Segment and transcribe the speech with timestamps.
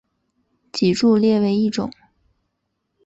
[0.71, 1.91] 脊柱裂为一种。